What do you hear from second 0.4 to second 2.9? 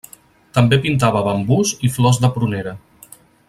També pintava bambús i flors de prunera.